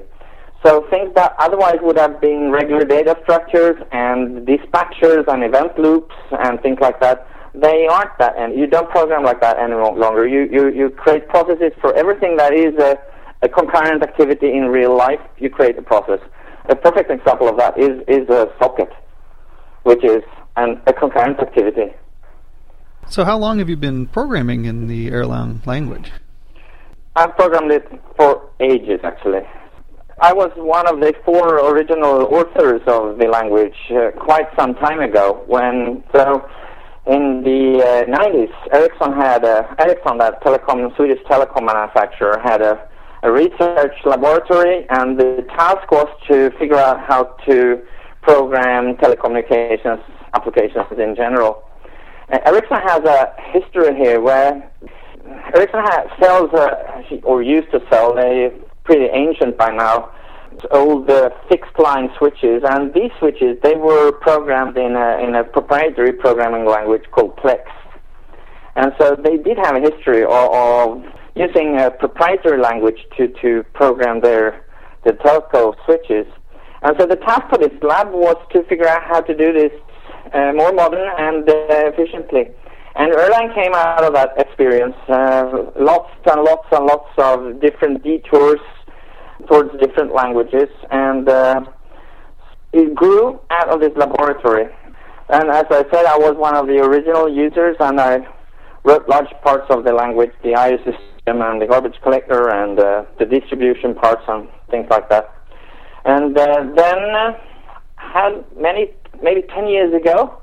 So 0.65 0.87
things 0.91 1.15
that 1.15 1.35
otherwise 1.39 1.79
would 1.81 1.97
have 1.97 2.21
been 2.21 2.51
regular 2.51 2.85
data 2.85 3.17
structures 3.23 3.77
and 3.93 4.47
dispatchers 4.47 5.27
and 5.29 5.43
event 5.43 5.79
loops 5.79 6.15
and 6.33 6.61
things 6.61 6.79
like 6.81 7.01
that, 7.01 7.27
they 7.55 7.87
aren't 7.87 8.17
that, 8.19 8.35
and 8.37 8.59
you 8.59 8.67
don't 8.67 8.89
program 8.91 9.25
like 9.25 9.41
that 9.41 9.59
any 9.59 9.75
longer. 9.75 10.27
You 10.27 10.49
you, 10.51 10.69
you 10.71 10.91
create 10.91 11.29
processes 11.29 11.73
for 11.81 11.95
everything 11.95 12.37
that 12.37 12.53
is 12.53 12.75
a, 12.79 12.99
a 13.43 13.49
concurrent 13.49 14.03
activity 14.03 14.53
in 14.57 14.67
real 14.67 14.97
life. 14.97 15.21
You 15.39 15.51
create 15.51 15.79
a 15.79 15.83
process. 15.83 16.21
A 16.69 16.77
perfect 16.77 17.11
example 17.11 17.49
of 17.49 17.57
that 17.57 17.79
is 17.79 18.03
is 18.07 18.29
a 18.29 18.53
socket, 18.61 18.93
which 19.83 20.05
is 20.05 20.23
an, 20.57 20.81
a 20.87 20.93
concurrent 20.93 21.41
activity. 21.41 21.93
So, 23.09 23.25
how 23.25 23.39
long 23.39 23.59
have 23.59 23.69
you 23.69 23.77
been 23.77 24.07
programming 24.07 24.67
in 24.67 24.87
the 24.87 25.11
Erlang 25.11 25.67
language? 25.67 26.13
I've 27.17 27.35
programmed 27.37 27.73
it 27.73 27.87
for 28.17 28.49
ages, 28.61 29.01
actually. 29.03 29.41
I 30.23 30.33
was 30.33 30.53
one 30.55 30.87
of 30.87 31.01
the 31.01 31.13
four 31.25 31.59
original 31.73 32.27
authors 32.33 32.83
of 32.87 33.19
the 33.19 33.27
language 33.27 33.75
uh, 33.91 34.11
quite 34.21 34.47
some 34.57 34.75
time 34.75 35.01
ago. 35.01 35.43
When 35.47 36.05
so, 36.15 36.47
in 37.07 37.43
the 37.43 37.83
uh, 37.83 38.17
90s, 38.17 38.53
Ericsson 38.73 39.13
had 39.15 39.45
a, 39.45 39.75
Ericsson, 39.81 40.19
that 40.19 40.43
telecom 40.43 40.95
Swedish 40.97 41.23
telecom 41.25 41.65
manufacturer, 41.65 42.39
had 42.43 42.61
a, 42.61 42.89
a 43.23 43.33
research 43.33 43.95
laboratory, 44.05 44.87
and 44.91 45.19
the 45.19 45.45
task 45.57 45.91
was 45.91 46.09
to 46.29 46.51
figure 46.59 46.77
out 46.77 47.01
how 47.01 47.25
to 47.47 47.81
program 48.23 48.97
telecommunications 48.97 50.03
applications 50.35 50.87
in 50.99 51.17
general. 51.17 51.63
Uh, 52.31 52.39
Ericsson 52.45 52.79
has 52.85 53.03
a 53.05 53.33
history 53.51 53.95
here 53.97 54.21
where 54.21 54.71
Ericsson 55.55 55.81
has, 55.81 56.07
sells, 56.21 56.51
uh, 56.53 57.03
or 57.25 57.43
used 57.43 57.71
to 57.73 57.81
sell, 57.91 58.17
a 58.19 58.51
pretty 58.85 59.07
ancient 59.13 59.57
by 59.57 59.71
now. 59.71 60.11
Old 60.73 61.09
uh, 61.09 61.31
fixed 61.49 61.79
line 61.79 62.11
switches, 62.19 62.63
and 62.69 62.93
these 62.93 63.11
switches 63.19 63.57
they 63.63 63.77
were 63.77 64.13
programmed 64.13 64.77
in 64.77 64.95
a 64.97 65.19
in 65.19 65.35
a 65.35 65.45
proprietary 65.45 66.13
programming 66.13 66.67
language 66.67 67.05
called 67.13 67.37
Plex, 67.37 67.63
and 68.77 68.93
so 68.99 69.17
they 69.17 69.37
did 69.37 69.57
have 69.59 69.77
a 69.77 69.81
history 69.81 70.23
of, 70.23 70.31
of 70.31 71.05
using 71.35 71.79
a 71.79 71.91
proprietary 71.91 72.61
language 72.61 73.07
to 73.17 73.29
to 73.41 73.65
program 73.75 74.21
their 74.21 74.67
the 75.05 75.13
telco 75.13 75.75
switches. 75.85 76.27
And 76.83 76.97
so 76.99 77.07
the 77.07 77.17
task 77.17 77.49
for 77.49 77.59
this 77.59 77.77
lab 77.83 78.11
was 78.13 78.37
to 78.53 78.63
figure 78.65 78.89
out 78.89 79.03
how 79.05 79.21
to 79.21 79.35
do 79.35 79.53
this 79.53 79.73
uh, 80.33 80.53
more 80.55 80.73
modern 80.73 81.09
and 81.19 81.49
uh, 81.49 81.55
efficiently. 81.93 82.51
And 82.97 83.13
Erlang 83.13 83.55
came 83.55 83.73
out 83.75 84.05
of 84.05 84.15
that 84.15 84.33
experience. 84.37 84.97
Uh, 85.09 85.71
lots 85.79 86.11
and 86.27 86.43
lots 86.43 86.67
and 86.73 86.87
lots 86.87 87.11
of 87.19 87.61
different 87.61 88.03
detours 88.03 88.61
towards 89.47 89.71
different 89.81 90.15
languages, 90.15 90.69
and 90.91 91.29
uh, 91.29 91.65
it 92.73 92.95
grew 92.95 93.41
out 93.51 93.69
of 93.69 93.81
this 93.81 93.93
laboratory. 93.97 94.67
And 95.29 95.51
as 95.51 95.67
I 95.71 95.85
said, 95.93 96.07
I 96.07 96.19
was 96.19 96.37
one 96.37 96.57
of 96.57 96.67
the 96.67 96.79
original 96.79 97.29
users, 97.29 97.77
and 97.81 98.01
I 98.01 98.27
wrote 98.85 99.09
large 99.09 99.31
parts 99.43 99.67
of 99.71 99.85
the 99.85 99.93
language, 99.93 100.33
the 100.43 100.55
IO 100.55 100.77
system, 100.79 101.43
and 101.43 101.61
the 101.61 101.67
garbage 101.67 101.97
collector, 102.03 102.49
and 102.49 102.79
uh, 102.79 103.05
the 103.19 103.27
distribution 103.27 103.95
parts, 103.95 104.23
and 104.27 104.49
things 104.71 104.87
like 104.91 105.09
that. 105.09 105.33
And 106.05 106.37
uh, 106.37 106.65
then 106.75 106.99
uh, 107.15 107.33
had 107.97 108.45
many, 108.57 108.93
maybe 109.23 109.43
10 109.43 109.69
years 109.69 109.95
ago, 109.95 110.41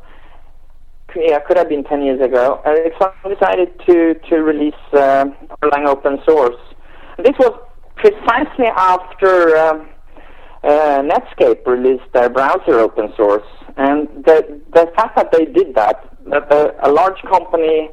yeah, 1.16 1.40
could 1.40 1.58
have 1.58 1.70
been 1.70 1.84
10 1.84 2.04
years 2.04 2.22
ago, 2.22 2.62
I 2.66 2.90
decided 3.28 3.70
to, 3.88 4.14
to 4.30 4.36
release 4.38 4.74
uh, 4.94 5.26
Erlang 5.64 5.88
open 5.88 6.20
source. 6.28 6.56
This 7.18 7.34
was 7.40 7.60
precisely 7.98 8.68
after 8.68 9.58
um, 9.58 9.90
uh, 10.64 11.02
Netscape 11.02 11.66
released 11.66 12.12
their 12.14 12.30
browser 12.30 12.80
open 12.80 13.14
source. 13.16 13.46
And 13.78 14.08
the, 14.26 14.60
the 14.74 14.92
fact 14.96 15.16
that 15.16 15.32
they 15.32 15.46
did 15.46 15.76
that, 15.76 16.04
that 16.32 16.50
the, 16.50 16.76
a 16.84 16.90
large 16.92 17.22
company 17.24 17.90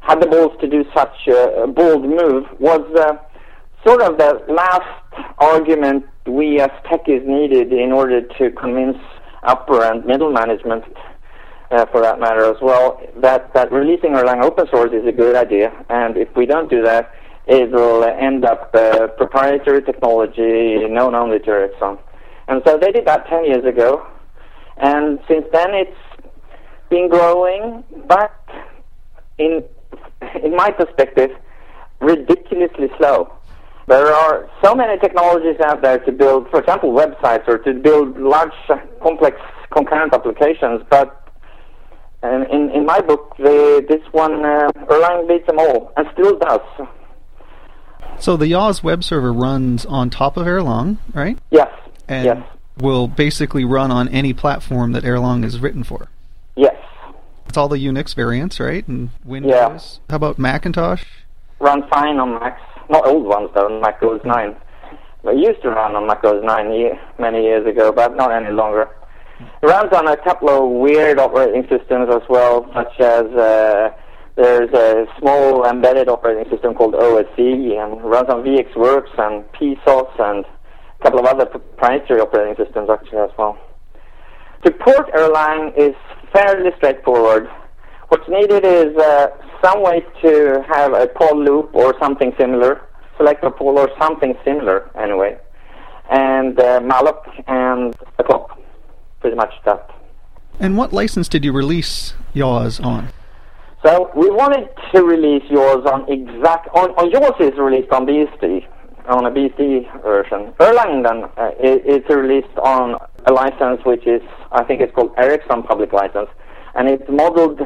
had 0.00 0.20
the 0.20 0.26
balls 0.26 0.52
to 0.60 0.68
do 0.68 0.84
such 0.94 1.28
a, 1.28 1.66
bold 1.66 2.04
move, 2.04 2.44
was 2.58 2.82
uh, 2.98 3.16
sort 3.86 4.02
of 4.02 4.18
the 4.18 4.44
last 4.48 5.32
argument 5.38 6.04
we 6.26 6.60
as 6.60 6.70
techies 6.86 7.24
needed 7.26 7.72
in 7.72 7.92
order 7.92 8.20
to 8.20 8.50
convince 8.52 8.98
upper 9.42 9.82
and 9.82 10.04
middle 10.04 10.32
management 10.32 10.84
uh, 11.70 11.86
for 11.86 12.00
that 12.00 12.20
matter 12.20 12.44
as 12.44 12.56
well, 12.62 13.00
that, 13.16 13.52
that 13.54 13.72
releasing 13.72 14.12
Erlang 14.12 14.42
open 14.42 14.66
source 14.70 14.92
is 14.92 15.06
a 15.06 15.12
good 15.12 15.34
idea. 15.34 15.72
And 15.88 16.16
if 16.16 16.28
we 16.36 16.46
don't 16.46 16.70
do 16.70 16.82
that, 16.82 17.10
it 17.46 17.70
will 17.70 18.04
end 18.04 18.44
up 18.44 18.74
uh, 18.74 19.08
proprietary 19.18 19.82
technology 19.82 20.86
known 20.88 21.14
only 21.14 21.38
to 21.40 21.50
Ericsson. 21.50 21.98
And 22.48 22.62
so 22.66 22.78
they 22.78 22.92
did 22.92 23.06
that 23.06 23.26
10 23.28 23.44
years 23.44 23.64
ago. 23.64 24.06
And 24.78 25.18
since 25.28 25.46
then 25.52 25.74
it's 25.74 26.30
been 26.88 27.08
growing, 27.08 27.84
but 28.06 28.32
in, 29.38 29.62
in 30.42 30.56
my 30.56 30.70
perspective, 30.70 31.30
ridiculously 32.00 32.88
slow. 32.98 33.32
There 33.86 34.06
are 34.06 34.48
so 34.62 34.74
many 34.74 34.98
technologies 34.98 35.60
out 35.60 35.82
there 35.82 35.98
to 35.98 36.12
build, 36.12 36.48
for 36.50 36.60
example, 36.60 36.92
websites 36.92 37.46
or 37.46 37.58
to 37.58 37.74
build 37.74 38.18
large, 38.18 38.52
complex 39.02 39.36
concurrent 39.70 40.14
applications, 40.14 40.82
but 40.88 41.20
in, 42.22 42.70
in 42.70 42.86
my 42.86 43.00
book, 43.00 43.34
the, 43.38 43.84
this 43.86 44.00
one, 44.12 44.44
uh, 44.44 44.70
Erlang 44.88 45.28
beats 45.28 45.46
them 45.46 45.58
all, 45.58 45.92
and 45.98 46.06
still 46.14 46.38
does. 46.38 46.60
So 48.18 48.36
the 48.36 48.46
Yaws 48.48 48.82
web 48.82 49.04
server 49.04 49.32
runs 49.32 49.84
on 49.86 50.10
top 50.10 50.36
of 50.36 50.46
Erlang, 50.46 50.98
right? 51.12 51.38
Yes. 51.50 51.70
And 52.08 52.24
yes. 52.24 52.46
will 52.78 53.08
basically 53.08 53.64
run 53.64 53.90
on 53.90 54.08
any 54.08 54.32
platform 54.32 54.92
that 54.92 55.04
Erlang 55.04 55.44
is 55.44 55.58
written 55.60 55.84
for. 55.84 56.08
Yes. 56.56 56.76
It's 57.48 57.56
all 57.56 57.68
the 57.68 57.78
Unix 57.78 58.14
variants, 58.14 58.58
right? 58.58 58.86
And 58.88 59.10
Windows. 59.24 59.50
Yeah. 59.52 60.10
How 60.10 60.16
about 60.16 60.38
Macintosh? 60.38 61.04
Run 61.60 61.86
fine 61.88 62.18
on 62.18 62.34
Macs. 62.40 62.60
Not 62.90 63.06
old 63.06 63.24
ones 63.24 63.50
though, 63.54 63.80
Mac 63.80 64.02
OS 64.02 64.20
9. 64.24 64.56
It 65.24 65.38
used 65.38 65.62
to 65.62 65.70
run 65.70 65.96
on 65.96 66.06
Mac 66.06 66.22
OS 66.24 66.42
9 66.42 66.72
year, 66.72 67.00
many 67.18 67.42
years 67.42 67.66
ago, 67.66 67.92
but 67.92 68.16
not 68.16 68.32
any 68.32 68.52
longer. 68.52 68.88
It 69.40 69.66
runs 69.66 69.92
on 69.92 70.06
a 70.06 70.16
couple 70.16 70.50
of 70.50 70.70
weird 70.70 71.18
operating 71.18 71.62
systems 71.68 72.08
as 72.14 72.22
well, 72.28 72.70
such 72.74 73.00
as 73.00 73.24
uh, 73.32 73.90
there's 74.36 74.72
a 74.72 75.06
small 75.18 75.64
embedded 75.64 76.08
operating 76.08 76.50
system 76.50 76.74
called 76.74 76.94
OSE 76.94 77.38
and 77.38 78.02
runs 78.02 78.28
on 78.28 78.42
VxWorks 78.42 79.16
and 79.18 79.44
PSOS 79.52 80.20
and 80.20 80.44
a 80.44 81.02
couple 81.02 81.20
of 81.20 81.26
other 81.26 81.46
proprietary 81.46 82.20
operating 82.20 82.56
systems 82.64 82.90
actually 82.90 83.18
as 83.18 83.30
well. 83.38 83.56
To 84.64 84.72
port 84.72 85.12
Erlang 85.12 85.76
is 85.76 85.94
fairly 86.32 86.70
straightforward. 86.78 87.48
What's 88.08 88.28
needed 88.28 88.64
is 88.64 88.96
uh, 88.96 89.28
some 89.62 89.82
way 89.82 90.04
to 90.22 90.64
have 90.68 90.92
a 90.94 91.06
poll 91.06 91.42
loop 91.42 91.70
or 91.74 91.94
something 92.00 92.32
similar, 92.38 92.80
select 93.16 93.44
a 93.44 93.50
poll 93.50 93.78
or 93.78 93.90
something 94.00 94.34
similar 94.44 94.90
anyway, 94.96 95.38
and 96.10 96.58
uh, 96.58 96.80
malloc 96.80 97.24
and 97.46 97.94
a 98.18 98.24
clock. 98.24 98.58
Pretty 99.20 99.36
much 99.36 99.52
that. 99.64 99.90
And 100.58 100.76
what 100.76 100.92
license 100.92 101.28
did 101.28 101.44
you 101.44 101.52
release 101.52 102.14
Yaws 102.34 102.80
on? 102.80 103.08
So 103.84 104.10
we 104.16 104.30
wanted 104.30 104.70
to 104.94 105.04
release 105.04 105.42
Yaws 105.50 105.84
on 105.84 106.10
exact 106.10 106.68
on, 106.74 106.92
on 106.96 107.10
Yaws 107.10 107.38
is 107.38 107.58
released 107.58 107.92
on 107.92 108.06
BSD 108.06 108.66
on 109.08 109.26
a 109.26 109.30
BSD 109.30 110.02
version. 110.02 110.54
Erlang 110.58 111.04
then 111.04 111.24
uh, 111.36 111.50
it, 111.60 111.82
it's 111.84 112.08
released 112.08 112.56
on 112.64 112.96
a 113.26 113.32
license 113.32 113.84
which 113.84 114.06
is 114.06 114.22
I 114.52 114.64
think 114.64 114.80
it's 114.80 114.94
called 114.94 115.12
Ericsson 115.18 115.64
public 115.64 115.92
license, 115.92 116.30
and 116.74 116.88
it's 116.88 117.04
modeled 117.10 117.60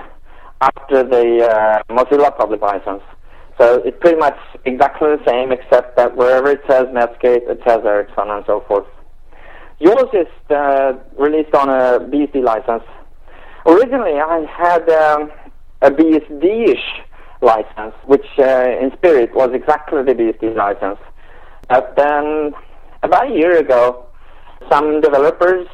after 0.61 1.05
the 1.05 1.47
uh, 1.47 1.83
Mozilla 1.89 2.37
public 2.37 2.63
license. 2.63 3.03
So 3.57 3.81
it's 3.85 3.97
pretty 4.01 4.19
much 4.19 4.39
exactly 4.65 5.15
the 5.15 5.23
same, 5.25 5.53
except 5.53 5.97
that 5.99 6.17
wherever 6.17 6.51
it 6.51 6.63
says 6.69 6.87
Netscape, 6.87 7.49
it 7.49 7.61
says 7.65 7.83
Ericsson 7.85 8.31
and 8.31 8.43
so 8.45 8.65
forth. 8.67 8.87
Yaws 9.81 10.13
is 10.15 10.27
uh, 10.51 10.95
released 11.17 11.55
on 11.55 11.69
a 11.69 12.01
BSD 12.11 12.43
license. 12.43 12.83
Originally, 13.67 14.19
I 14.19 14.47
had 14.57 14.89
um, 14.91 15.31
a 15.83 15.91
BSD-ish 15.91 17.03
license, 17.41 17.95
which 18.07 18.27
uh, 18.39 18.69
in 18.81 18.91
spirit 18.97 19.35
was 19.35 19.51
exactly 19.53 20.03
the 20.03 20.13
BSD 20.13 20.57
license. 20.57 20.99
But 21.69 21.95
then, 21.97 22.53
about 23.03 23.31
a 23.31 23.35
year 23.35 23.59
ago, 23.59 24.07
some 24.71 25.01
developers 25.01 25.67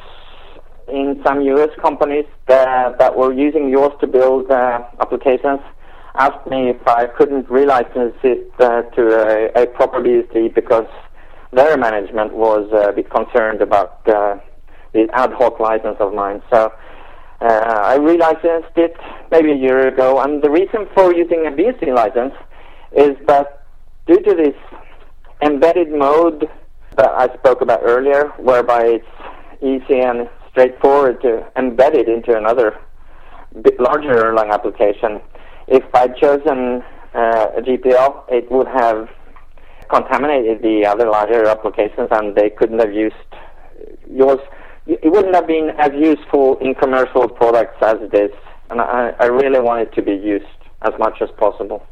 in 0.87 1.19
some 1.25 1.41
US 1.41 1.69
companies 1.81 2.25
that, 2.47 2.99
that 2.99 3.17
were 3.17 3.33
using 3.33 3.69
Yaws 3.69 3.99
to 3.99 4.07
build 4.07 4.51
uh, 4.51 4.83
applications 4.99 5.59
asked 6.17 6.47
me 6.47 6.69
if 6.69 6.87
I 6.87 7.07
couldn't 7.07 7.47
relicense 7.49 8.15
it 8.23 8.51
uh, 8.59 8.83
to 8.95 9.51
a, 9.57 9.63
a, 9.63 9.67
proper 9.67 10.01
BSD 10.01 10.53
because 10.53 10.87
their 11.51 11.77
management 11.77 12.33
was 12.33 12.69
uh, 12.71 12.89
a 12.89 12.93
bit 12.93 13.09
concerned 13.09 13.61
about 13.61 14.07
uh, 14.07 14.37
the 14.93 15.07
ad 15.13 15.33
hoc 15.33 15.59
license 15.59 15.97
of 15.99 16.13
mine. 16.13 16.41
So 16.51 16.71
uh, 17.41 17.81
I 17.83 17.97
relicensed 17.97 18.77
it 18.77 18.95
maybe 19.31 19.51
a 19.51 19.55
year 19.55 19.87
ago, 19.87 20.19
and 20.21 20.41
the 20.41 20.49
reason 20.49 20.87
for 20.93 21.13
using 21.13 21.45
a 21.47 21.51
BSD 21.51 21.93
license 21.93 22.33
is 22.95 23.17
that 23.27 23.65
due 24.07 24.21
to 24.21 24.35
this 24.35 24.55
embedded 25.41 25.91
mode 25.91 26.47
that 26.97 27.11
I 27.11 27.27
spoke 27.37 27.61
about 27.61 27.81
earlier, 27.83 28.27
whereby 28.37 28.83
it's 28.85 29.05
easy 29.61 29.99
and 29.99 30.29
straightforward 30.49 31.21
to 31.21 31.45
embed 31.57 31.93
it 31.93 32.07
into 32.07 32.37
another 32.37 32.79
bit 33.61 33.79
larger 33.79 34.15
Erlang 34.15 34.51
application. 34.51 35.19
If 35.67 35.83
I'd 35.93 36.15
chosen 36.17 36.83
uh, 37.13 37.47
a 37.57 37.61
GPL, 37.61 38.23
it 38.29 38.49
would 38.51 38.67
have 38.67 39.09
contaminated 39.89 40.61
the 40.61 40.85
other 40.85 41.09
larger 41.09 41.45
applications 41.47 42.07
and 42.11 42.35
they 42.35 42.49
couldn't 42.49 42.79
have 42.79 42.93
used 42.93 43.15
Yaws. 44.09 44.39
It 44.87 45.11
wouldn't 45.11 45.33
have 45.33 45.47
been 45.47 45.71
as 45.79 45.91
useful 45.93 46.57
in 46.59 46.75
commercial 46.75 47.27
products 47.27 47.77
as 47.81 47.97
it 48.01 48.13
is. 48.13 48.31
And 48.69 48.81
I, 48.81 49.13
I 49.19 49.25
really 49.25 49.59
want 49.59 49.81
it 49.81 49.93
to 49.95 50.01
be 50.01 50.13
used 50.13 50.45
as 50.81 50.93
much 50.99 51.21
as 51.21 51.29
possible. 51.37 51.85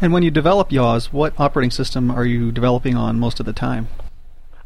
And 0.00 0.12
when 0.12 0.22
you 0.22 0.30
develop 0.30 0.70
Yaws, 0.70 1.12
what 1.12 1.38
operating 1.38 1.70
system 1.70 2.10
are 2.10 2.24
you 2.24 2.52
developing 2.52 2.96
on 2.96 3.18
most 3.18 3.40
of 3.40 3.46
the 3.46 3.52
time? 3.52 3.88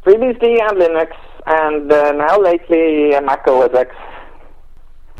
FreeBSD 0.05 0.61
and 0.61 0.77
Linux, 0.77 1.11
and 1.45 1.91
uh, 1.91 2.11
now 2.11 2.37
lately 2.37 3.15
uh, 3.15 3.21
Mac 3.21 3.47
OS 3.47 3.73
X. 3.73 3.95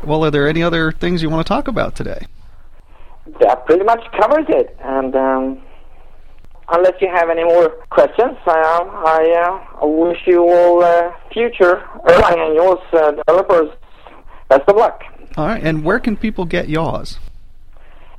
Well, 0.04 0.24
are 0.24 0.30
there 0.30 0.48
any 0.48 0.62
other 0.62 0.92
things 0.92 1.22
you 1.22 1.30
want 1.30 1.46
to 1.46 1.48
talk 1.48 1.68
about 1.68 1.94
today? 1.94 2.26
That 3.40 3.64
pretty 3.64 3.84
much 3.84 4.04
covers 4.20 4.46
it. 4.48 4.76
And 4.82 5.14
um, 5.14 5.62
unless 6.68 6.94
you 7.00 7.08
have 7.08 7.30
any 7.30 7.44
more 7.44 7.70
questions, 7.90 8.36
uh, 8.46 8.50
I 8.50 9.62
uh, 9.82 9.86
wish 9.86 10.18
you 10.26 10.48
all 10.48 10.82
uh, 10.82 11.12
future 11.32 11.82
Erlang 12.06 12.38
and 12.46 12.56
Yaws 12.56 12.80
uh, 12.92 13.12
developers 13.12 13.70
best 14.48 14.68
of 14.68 14.76
luck. 14.76 15.02
All 15.36 15.46
right. 15.46 15.62
And 15.62 15.84
where 15.84 15.98
can 15.98 16.16
people 16.16 16.44
get 16.44 16.68
Yaws? 16.68 17.18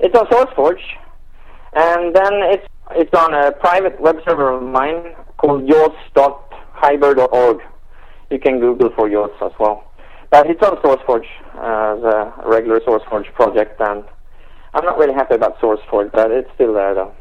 It's 0.00 0.16
on 0.16 0.26
SourceForge, 0.26 0.82
and 1.74 2.14
then 2.14 2.32
it's 2.52 2.66
it's 2.90 3.14
on 3.14 3.32
a 3.32 3.52
private 3.52 4.00
web 4.00 4.16
server 4.26 4.50
of 4.50 4.62
mine 4.62 5.14
called 5.38 5.66
yaws.hyber.org. 5.66 7.60
You 8.30 8.38
can 8.38 8.60
Google 8.60 8.90
for 8.96 9.08
Yaws 9.08 9.30
as 9.42 9.52
well. 9.58 9.84
But 10.30 10.50
it's 10.50 10.62
on 10.62 10.76
SourceForge 10.78 11.26
uh, 11.54 11.96
as 11.96 12.02
a 12.02 12.34
regular 12.48 12.80
SourceForge 12.80 13.32
project, 13.34 13.80
and 13.80 14.04
I'm 14.74 14.84
not 14.84 14.98
really 14.98 15.14
happy 15.14 15.34
about 15.36 15.58
SourceForge, 15.60 16.10
but 16.12 16.30
it's 16.32 16.50
still 16.54 16.74
there 16.74 16.94
though. 16.94 17.12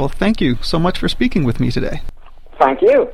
Well, 0.00 0.08
thank 0.08 0.40
you 0.40 0.56
so 0.62 0.78
much 0.78 0.98
for 0.98 1.10
speaking 1.10 1.44
with 1.44 1.60
me 1.60 1.70
today. 1.70 2.00
Thank 2.58 2.80
you. 2.80 3.10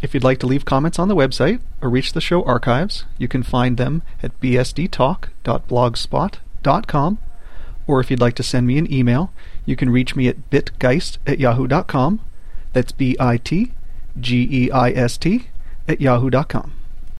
If 0.00 0.14
you'd 0.14 0.22
like 0.22 0.38
to 0.38 0.46
leave 0.46 0.64
comments 0.64 1.00
on 1.00 1.08
the 1.08 1.16
website 1.16 1.60
or 1.80 1.90
reach 1.90 2.12
the 2.12 2.20
show 2.20 2.44
archives, 2.44 3.04
you 3.18 3.26
can 3.26 3.42
find 3.42 3.76
them 3.76 4.04
at 4.22 4.40
bsdtalk.blogspot.com. 4.40 7.18
Or 7.88 7.98
if 7.98 8.08
you'd 8.08 8.20
like 8.20 8.36
to 8.36 8.44
send 8.44 8.68
me 8.68 8.78
an 8.78 8.92
email, 8.92 9.32
you 9.66 9.74
can 9.74 9.90
reach 9.90 10.14
me 10.14 10.28
at 10.28 10.48
bitgeist 10.48 11.18
at 11.26 11.40
yahoo.com. 11.40 12.20
That's 12.72 12.92
B 12.92 13.16
I 13.18 13.38
T 13.38 13.72
G 14.20 14.48
E 14.48 14.70
I 14.70 14.90
S 14.90 15.18
T 15.18 15.48
at 15.88 16.00
yahoo.com. 16.00 16.72